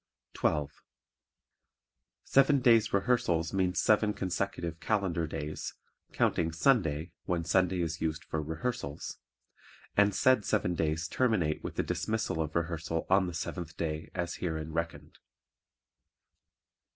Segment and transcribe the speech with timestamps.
[0.33, 0.71] 12.
[2.23, 5.75] Seven days' rehearsals means seven consecutive calendar days,
[6.11, 9.19] counting Sunday (when Sunday is used for rehearsals),
[9.95, 14.37] and said seven days terminate with the dismissal of rehearsal on the seventh day as
[14.37, 15.19] herein reckoned.